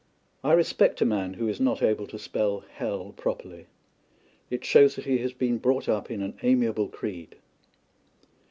[0.43, 3.67] I respect a man who is not able to spell Hell properly.
[4.49, 7.35] It shows that he has been brought up in an amiable creed.